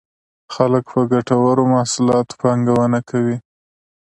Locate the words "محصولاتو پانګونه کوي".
1.73-3.37